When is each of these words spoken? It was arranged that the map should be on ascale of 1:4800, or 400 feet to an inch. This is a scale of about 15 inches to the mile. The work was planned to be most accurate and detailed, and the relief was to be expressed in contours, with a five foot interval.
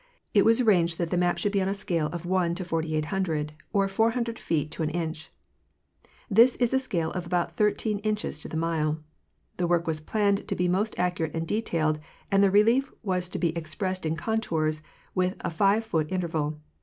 It 0.33 0.45
was 0.45 0.59
arranged 0.59 0.97
that 0.97 1.11
the 1.11 1.15
map 1.17 1.37
should 1.37 1.51
be 1.51 1.61
on 1.61 1.67
ascale 1.67 2.11
of 2.11 2.23
1:4800, 2.23 3.51
or 3.71 3.87
400 3.87 4.39
feet 4.39 4.71
to 4.71 4.81
an 4.81 4.89
inch. 4.89 5.31
This 6.27 6.55
is 6.55 6.73
a 6.73 6.79
scale 6.79 7.11
of 7.11 7.27
about 7.27 7.53
15 7.53 7.99
inches 7.99 8.39
to 8.39 8.49
the 8.49 8.57
mile. 8.57 8.97
The 9.57 9.67
work 9.67 9.85
was 9.85 9.99
planned 9.99 10.47
to 10.47 10.55
be 10.55 10.67
most 10.67 10.97
accurate 10.97 11.35
and 11.35 11.47
detailed, 11.47 11.99
and 12.31 12.41
the 12.41 12.49
relief 12.49 12.91
was 13.03 13.29
to 13.29 13.37
be 13.37 13.55
expressed 13.55 14.03
in 14.03 14.15
contours, 14.15 14.81
with 15.13 15.35
a 15.41 15.51
five 15.51 15.85
foot 15.85 16.11
interval. 16.11 16.59